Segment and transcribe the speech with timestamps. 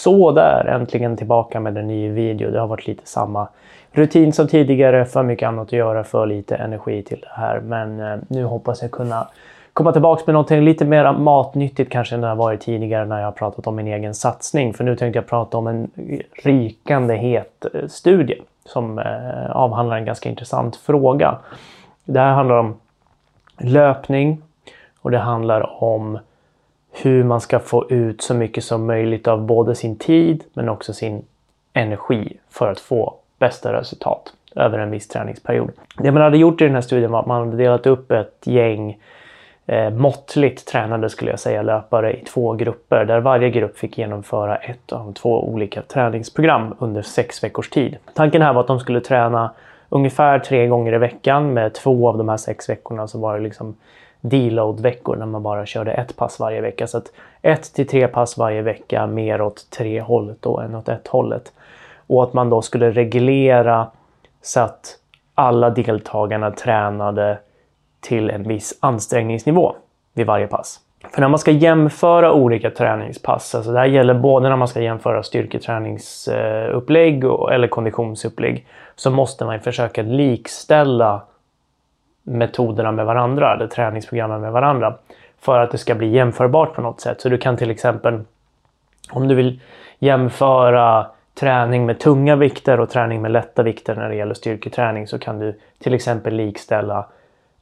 [0.00, 2.50] Så där, äntligen tillbaka med en ny video.
[2.50, 3.48] Det har varit lite samma
[3.92, 7.60] rutin som tidigare, för mycket annat att göra, för lite energi till det här.
[7.60, 9.28] Men eh, nu hoppas jag kunna
[9.72, 13.26] komma tillbaka med någonting lite mer matnyttigt kanske än det har varit tidigare när jag
[13.26, 14.74] har pratat om min egen satsning.
[14.74, 15.90] För nu tänkte jag prata om en
[16.42, 21.38] rikande het eh, studie som eh, avhandlar en ganska intressant fråga.
[22.04, 22.74] Det här handlar om
[23.58, 24.42] löpning
[25.02, 26.18] och det handlar om
[27.02, 30.92] hur man ska få ut så mycket som möjligt av både sin tid men också
[30.92, 31.24] sin
[31.72, 35.70] energi för att få bästa resultat över en viss träningsperiod.
[35.98, 38.42] Det man hade gjort i den här studien var att man hade delat upp ett
[38.44, 38.98] gäng
[39.66, 44.56] eh, måttligt tränade skulle jag säga löpare i två grupper där varje grupp fick genomföra
[44.56, 47.96] ett av två olika träningsprogram under sex veckors tid.
[48.14, 49.50] Tanken här var att de skulle träna
[49.88, 53.42] ungefär tre gånger i veckan med två av de här sex veckorna så var det
[53.42, 53.76] liksom
[54.20, 56.86] deload-veckor när man bara körde ett pass varje vecka.
[56.86, 60.88] Så att ett till tre pass varje vecka mer åt tre hållet då än åt
[60.88, 61.52] ett hållet.
[62.06, 63.86] Och att man då skulle reglera
[64.42, 64.96] så att
[65.34, 67.38] alla deltagarna tränade
[68.00, 69.74] till en viss ansträngningsnivå
[70.14, 70.80] vid varje pass.
[71.12, 74.80] För när man ska jämföra olika träningspass, alltså det här gäller både när man ska
[74.80, 81.22] jämföra styrketräningsupplägg eller konditionsupplägg, så måste man försöka likställa
[82.30, 84.94] metoderna med varandra, eller träningsprogrammen med varandra,
[85.40, 87.20] för att det ska bli jämförbart på något sätt.
[87.20, 88.20] Så du kan till exempel,
[89.10, 89.60] om du vill
[89.98, 95.18] jämföra träning med tunga vikter och träning med lätta vikter när det gäller styrketräning så
[95.18, 97.06] kan du till exempel likställa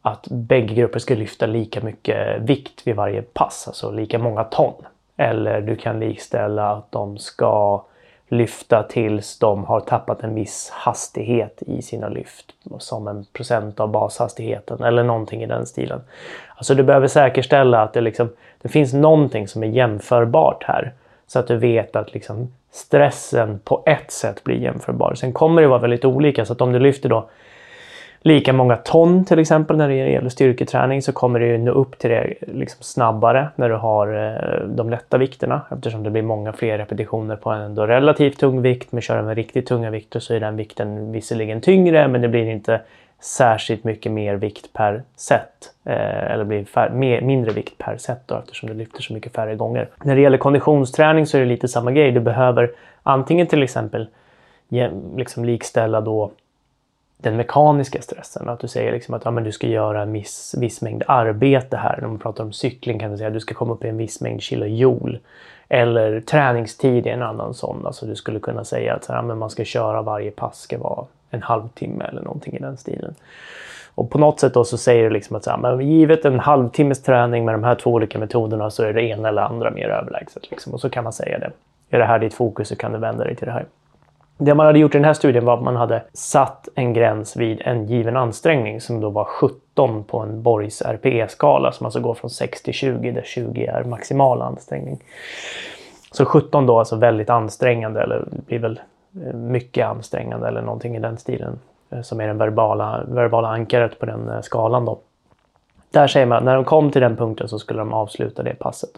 [0.02, 4.75] att bägge grupper ska lyfta lika mycket vikt vid varje pass, alltså lika många ton.
[5.16, 7.84] Eller du kan likställa att de ska
[8.29, 12.47] lyfta tills de har tappat en viss hastighet i sina lyft
[12.79, 16.01] som en procent av bashastigheten eller någonting i den stilen.
[16.56, 18.29] Alltså du behöver säkerställa att det, liksom,
[18.62, 20.93] det finns någonting som är jämförbart här
[21.27, 25.15] så att du vet att liksom stressen på ett sätt blir jämförbar.
[25.15, 27.29] Sen kommer det vara väldigt olika så att om du lyfter då
[28.20, 32.10] lika många ton till exempel när det gäller styrketräning så kommer du nå upp till
[32.10, 36.78] det liksom snabbare när du har eh, de lätta vikterna eftersom det blir många fler
[36.78, 38.93] repetitioner på en ändå relativt tung vikt.
[38.93, 42.28] Men kör du med riktigt tunga vikter så är den vikten visserligen tyngre men det
[42.28, 42.81] blir inte
[43.20, 45.72] särskilt mycket mer vikt per set.
[45.84, 49.34] Eh, eller blir fär, mer, mindre vikt per set då, eftersom du lyfter så mycket
[49.34, 49.88] färre gånger.
[50.04, 52.12] När det gäller konditionsträning så är det lite samma grej.
[52.12, 52.70] Du behöver
[53.03, 54.09] antingen till exempel
[55.16, 56.31] liksom likställa då
[57.19, 58.49] den mekaniska stressen.
[58.49, 61.77] Att du säger liksom att ja, men du ska göra en viss, viss mängd arbete
[61.77, 61.99] här.
[62.01, 63.97] När man pratar om cykling kan du säga att du ska komma upp i en
[63.97, 65.19] viss mängd kilojoule.
[65.69, 67.87] Eller träningstid är en annan sån.
[67.87, 71.06] Alltså du skulle kunna säga att ja, men man ska köra varje pass ska vara
[71.31, 73.15] en halvtimme eller någonting i den stilen.
[73.95, 76.41] Och på något sätt då så säger du liksom att så här, men givet en
[76.41, 79.89] halvtimmes träning med de här två olika metoderna så är det ena eller andra mer
[79.89, 80.50] överlägset.
[80.50, 80.75] Liksom.
[80.75, 81.50] Och så kan man säga det.
[81.91, 83.67] Är det här ditt fokus så kan du vända dig till det här.
[84.41, 87.37] Det man hade gjort i den här studien var att man hade satt en gräns
[87.37, 92.15] vid en given ansträngning som då var 17 på en Borgs RPE-skala som alltså går
[92.15, 94.99] från 6 till 20 där 20 är maximal ansträngning.
[96.12, 98.81] Så 17 då alltså väldigt ansträngande eller blir väl
[99.26, 101.59] eh, mycket ansträngande eller någonting i den stilen
[101.91, 104.99] eh, som är det verbala, verbala ankaret på den eh, skalan då.
[105.91, 108.55] Där säger man att när de kom till den punkten så skulle de avsluta det
[108.55, 108.91] passet.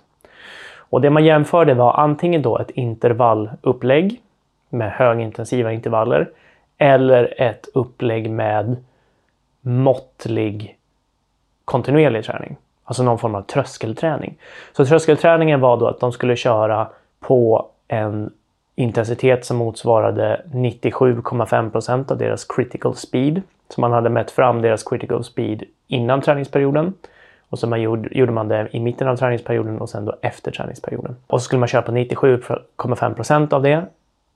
[0.77, 4.21] Och det man jämförde var antingen då ett intervallupplägg
[4.71, 6.31] med högintensiva intervaller
[6.79, 8.77] eller ett upplägg med
[9.61, 10.77] måttlig
[11.65, 12.57] kontinuerlig träning.
[12.85, 14.37] Alltså någon form av tröskelträning.
[14.73, 16.89] Så tröskelträningen var då att de skulle köra
[17.21, 18.33] på en
[18.75, 23.43] intensitet som motsvarade 97,5% av deras critical speed.
[23.69, 26.95] Så man hade mätt fram deras critical speed innan träningsperioden.
[27.49, 30.51] Och så man gjorde, gjorde man det i mitten av träningsperioden och sen då efter
[30.51, 31.17] träningsperioden.
[31.27, 33.87] Och så skulle man köra på 97,5% av det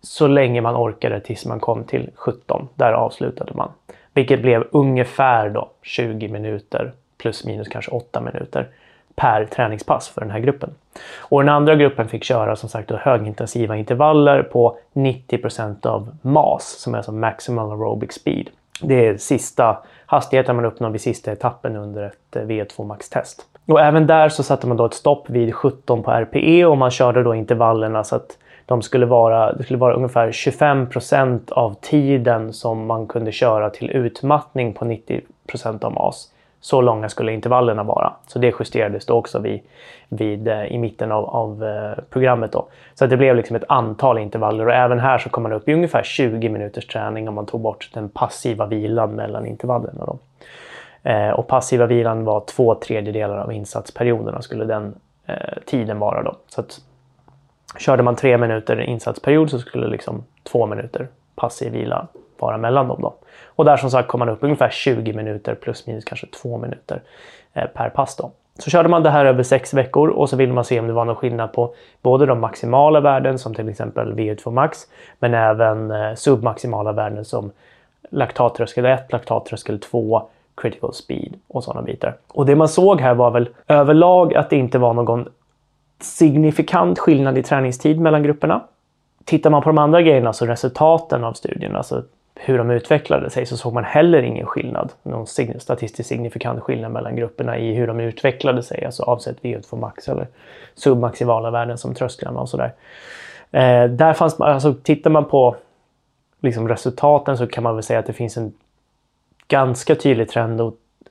[0.05, 2.69] så länge man orkade tills man kom till 17.
[2.75, 3.73] Där avslutade man.
[4.15, 8.69] Vilket blev ungefär då 20 minuter plus minus kanske 8 minuter
[9.17, 10.71] per träningspass för den här gruppen.
[11.19, 16.95] Och den andra gruppen fick köra som sagt högintensiva intervaller på 90% av MAS som
[16.95, 18.51] är alltså maximal aerobic speed.
[18.81, 23.47] Det är sista hastigheten man uppnår vid sista etappen under ett eh, VO2 max-test.
[23.67, 26.91] Och även där så satte man då ett stopp vid 17 på RPE och man
[26.91, 31.75] körde då intervallerna så att de skulle vara, det skulle vara ungefär 25 procent av
[31.81, 36.31] tiden som man kunde köra till utmattning på 90 procent av MAS.
[36.61, 38.13] Så långa skulle intervallerna vara.
[38.27, 39.61] Så det justerades då också vid,
[40.09, 42.53] vid, eh, i mitten av, av eh, programmet.
[42.53, 42.69] Då.
[42.95, 45.75] Så det blev liksom ett antal intervaller och även här så kom man upp i
[45.75, 50.05] ungefär 20 minuters träning om man tog bort den passiva vilan mellan intervallerna.
[50.07, 50.19] Då.
[51.11, 54.95] Eh, och passiva vilan var två tredjedelar av insatsperioderna skulle den
[55.27, 55.35] eh,
[55.67, 56.23] tiden vara.
[56.23, 56.35] Då.
[56.49, 56.81] Så att
[57.79, 62.07] Körde man tre minuter insatsperiod så skulle liksom två minuter passiv vila
[62.39, 63.03] vara mellan dem.
[63.03, 63.15] Då.
[63.47, 67.03] Och där som sagt kom man upp ungefär 20 minuter plus minus kanske två minuter
[67.53, 68.17] eh, per pass.
[68.17, 68.31] Då.
[68.59, 70.93] Så körde man det här över sex veckor och så ville man se om det
[70.93, 74.79] var någon skillnad på både de maximala värden som till exempel VO2 max
[75.19, 77.51] men även eh, submaximala värden som
[78.11, 80.23] laktattröskel 1, laktattröskel 2,
[80.55, 82.17] critical speed och sådana bitar.
[82.29, 85.29] Och det man såg här var väl överlag att det inte var någon
[86.05, 88.61] signifikant skillnad i träningstid mellan grupperna.
[89.25, 92.03] Tittar man på de andra grejerna, alltså resultaten av studien, alltså
[92.35, 95.27] hur de utvecklade sig, så såg man heller ingen skillnad, någon
[95.59, 100.27] statistiskt signifikant skillnad mellan grupperna i hur de utvecklade sig, alltså avsett VO2 max eller
[100.75, 102.73] submaximala värden som trösklarna och sådär.
[103.51, 105.57] Eh, där fanns alltså tittar man på
[106.41, 108.53] liksom resultaten så kan man väl säga att det finns en
[109.49, 110.61] ganska tydlig trend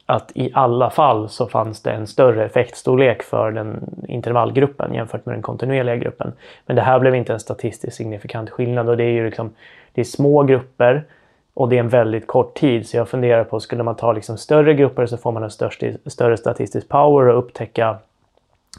[0.06, 5.36] att i alla fall så fanns det en större effektstorlek för den intervallgruppen jämfört med
[5.36, 6.34] den kontinuerliga gruppen.
[6.66, 9.50] Men det här blev inte en statistiskt signifikant skillnad och det är ju liksom
[9.94, 11.04] det är små grupper
[11.54, 12.88] och det är en väldigt kort tid.
[12.88, 15.98] Så jag funderar på, skulle man ta liksom större grupper så får man en större,
[16.06, 17.98] större statistisk power och upptäcka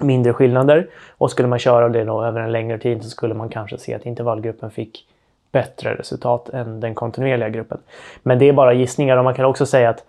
[0.01, 0.89] mindre skillnader.
[1.19, 3.95] Och skulle man köra det då över en längre tid så skulle man kanske se
[3.95, 5.07] att intervallgruppen fick
[5.53, 7.79] bättre resultat än den kontinuerliga gruppen.
[8.23, 10.05] Men det är bara gissningar och man kan också säga att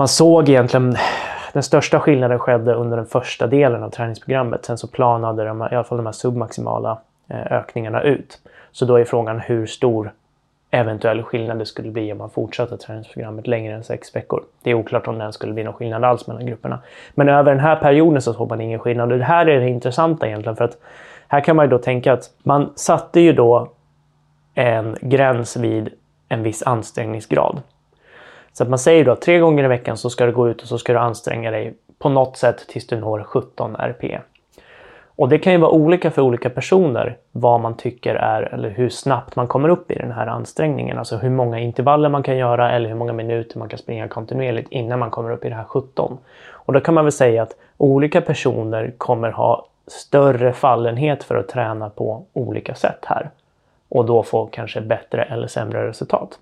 [0.00, 0.96] man såg egentligen
[1.52, 4.64] den största skillnaden skedde under den första delen av träningsprogrammet.
[4.64, 6.98] Sen så planade de, i alla fall de här submaximala
[7.28, 8.38] eh, ökningarna ut.
[8.72, 10.12] Så då är frågan hur stor
[10.70, 14.42] eventuell skillnad det skulle bli om man fortsatte träningsprogrammet längre än sex veckor.
[14.62, 16.78] Det är oklart om det skulle bli någon skillnad alls mellan grupperna.
[17.14, 19.12] Men över den här perioden så såg man ingen skillnad.
[19.12, 20.76] Och det här är det intressanta egentligen för att
[21.28, 23.70] här kan man ju då tänka att man satte ju då
[24.54, 25.88] en gräns vid
[26.28, 27.62] en viss ansträngningsgrad.
[28.52, 30.62] Så att man säger då att tre gånger i veckan så ska du gå ut
[30.62, 34.18] och så ska du anstränga dig på något sätt tills du når 17 RP.
[35.20, 38.88] Och det kan ju vara olika för olika personer vad man tycker är eller hur
[38.88, 40.98] snabbt man kommer upp i den här ansträngningen.
[40.98, 44.70] Alltså hur många intervaller man kan göra eller hur många minuter man kan springa kontinuerligt
[44.70, 46.18] innan man kommer upp i det här 17.
[46.50, 51.48] Och då kan man väl säga att olika personer kommer ha större fallenhet för att
[51.48, 53.30] träna på olika sätt här.
[53.88, 56.38] Och då få kanske bättre eller sämre resultat.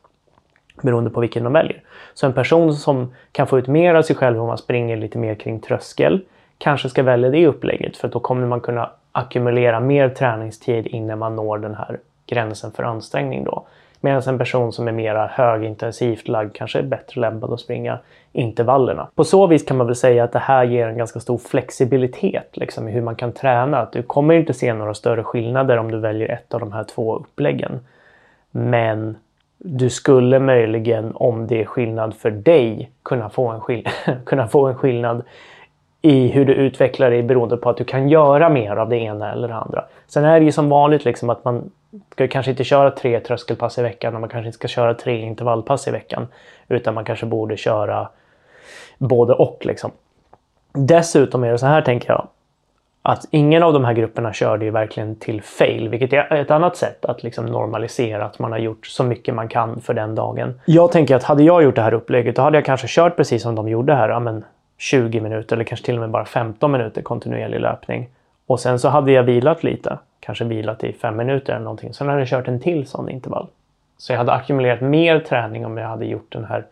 [0.82, 1.82] Beroende på vilken de väljer.
[2.14, 5.18] Så en person som kan få ut mer av sig själv om man springer lite
[5.18, 6.20] mer kring tröskel
[6.58, 11.36] kanske ska välja det upplägget för då kommer man kunna ackumulera mer träningstid innan man
[11.36, 13.66] når den här gränsen för ansträngning då.
[14.00, 17.98] Medan en person som är mera högintensivt lagd kanske är bättre lämpad att springa
[18.32, 19.08] intervallerna.
[19.14, 22.56] På så vis kan man väl säga att det här ger en ganska stor flexibilitet
[22.56, 23.78] liksom, i hur man kan träna.
[23.78, 26.84] Att du kommer inte se några större skillnader om du väljer ett av de här
[26.84, 27.80] två uppläggen.
[28.50, 29.16] Men
[29.58, 33.88] du skulle möjligen, om det är skillnad för dig, kunna få en, skill
[34.26, 35.22] kunna få en skillnad
[36.02, 39.32] i hur du utvecklar dig beroende på att du kan göra mer av det ena
[39.32, 39.84] eller det andra.
[40.06, 41.70] Sen är det ju som vanligt liksom att man
[42.12, 45.20] ska kanske inte köra tre tröskelpass i veckan och man kanske inte ska köra tre
[45.20, 46.26] intervallpass i veckan.
[46.68, 48.08] Utan man kanske borde köra
[48.98, 49.66] både och.
[49.66, 49.90] Liksom.
[50.72, 52.28] Dessutom är det så här tänker jag.
[53.08, 56.76] Att ingen av de här grupperna körde ju verkligen till fail, vilket är ett annat
[56.76, 60.60] sätt att liksom normalisera att man har gjort så mycket man kan för den dagen.
[60.64, 63.42] Jag tänker att hade jag gjort det här upplägget då hade jag kanske kört precis
[63.42, 64.08] som de gjorde här.
[64.08, 64.44] Ja, men
[64.78, 68.08] 20 minuter eller kanske till och med bara 15 minuter kontinuerlig löpning.
[68.46, 71.94] Och sen så hade jag vilat lite, kanske vilat i 5 minuter eller någonting.
[71.94, 73.46] Sen hade jag kört en till sån intervall.
[73.98, 76.64] Så jag hade ackumulerat mer träning om jag hade gjort den här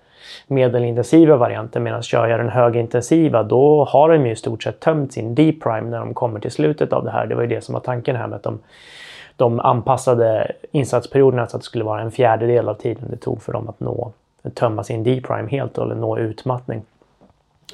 [0.47, 1.83] medelintensiva varianten.
[1.83, 5.63] Medan kör jag den högintensiva då har de ju i stort sett tömt sin deep
[5.63, 7.27] prime när de kommer till slutet av det här.
[7.27, 8.59] Det var ju det som var tanken här med att de,
[9.37, 13.53] de anpassade insatsperioderna så att det skulle vara en fjärdedel av tiden det tog för
[13.53, 14.13] dem att nå
[14.55, 16.83] tömma sin deep prime helt eller nå utmattning.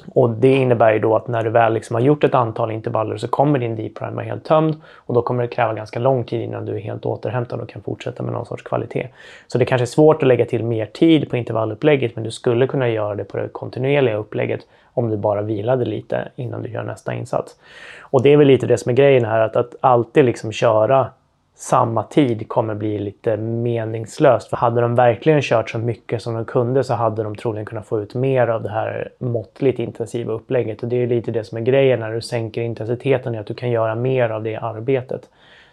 [0.07, 3.17] Och det innebär ju då att när du väl liksom har gjort ett antal intervaller
[3.17, 6.23] så kommer din deep prime vara helt tömd och då kommer det kräva ganska lång
[6.23, 9.07] tid innan du är helt återhämtad och kan fortsätta med någon sorts kvalitet.
[9.47, 12.67] Så det kanske är svårt att lägga till mer tid på intervallupplägget men du skulle
[12.67, 14.61] kunna göra det på det kontinuerliga upplägget
[14.93, 17.55] om du bara vilade lite innan du gör nästa insats.
[18.01, 21.07] Och det är väl lite det som är grejen här att, att alltid liksom köra
[21.55, 24.49] samma tid kommer bli lite meningslöst.
[24.49, 27.87] För hade de verkligen kört så mycket som de kunde så hade de troligen kunnat
[27.87, 30.83] få ut mer av det här måttligt intensiva upplägget.
[30.83, 33.53] Och det är lite det som är grejen när du sänker intensiteten, är att du
[33.53, 35.29] kan göra mer av det arbetet.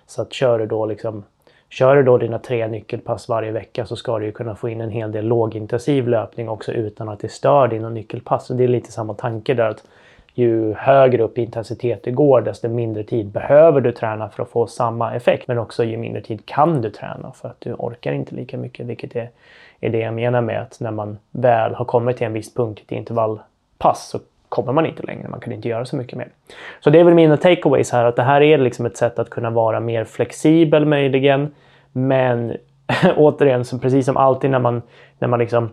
[0.06, 1.25] Så att kör du då liksom
[1.72, 4.80] Kör du då dina tre nyckelpass varje vecka så ska du ju kunna få in
[4.80, 8.50] en hel del lågintensiv löpning också utan att det stör dina nyckelpass.
[8.50, 9.84] Och det är lite samma tanke där att
[10.40, 14.50] ju högre upp i intensitet det går, desto mindre tid behöver du träna för att
[14.50, 15.49] få samma effekt.
[15.49, 18.87] Men också ju mindre tid kan du träna för att du orkar inte lika mycket.
[18.87, 19.30] Vilket är,
[19.80, 22.80] är det jag menar med att när man väl har kommit till en viss punkt
[22.80, 24.18] i ett intervallpass så
[24.49, 25.28] kommer man inte längre.
[25.28, 26.28] Man kan inte göra så mycket mer.
[26.80, 29.30] Så det är väl mina takeaways här, att det här är liksom ett sätt att
[29.30, 31.54] kunna vara mer flexibel möjligen.
[31.92, 32.56] Men
[33.16, 34.82] återigen, som precis som alltid när man,
[35.18, 35.70] när man liksom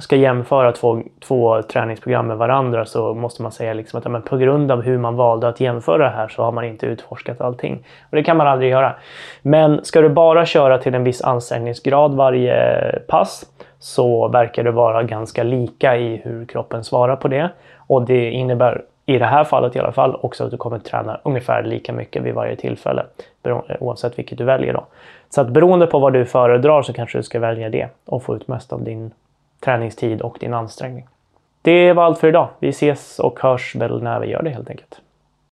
[0.00, 4.36] ska jämföra två, två träningsprogram med varandra så måste man säga liksom att men på
[4.36, 7.84] grund av hur man valde att jämföra det här så har man inte utforskat allting.
[8.10, 8.94] Och det kan man aldrig göra.
[9.42, 13.44] Men ska du bara köra till en viss ansträngningsgrad varje pass
[13.78, 17.50] så verkar det vara ganska lika i hur kroppen svarar på det.
[17.86, 21.20] Och det innebär i det här fallet i alla fall också att du kommer träna
[21.22, 23.04] ungefär lika mycket vid varje tillfälle.
[23.42, 24.84] Eh, oavsett vilket du väljer då.
[25.30, 28.36] Så att beroende på vad du föredrar så kanske du ska välja det och få
[28.36, 29.10] ut mest av din
[29.64, 31.06] träningstid och din ansträngning.
[31.62, 32.48] Det var allt för idag.
[32.58, 35.00] Vi ses och hörs väl när vi gör det helt enkelt.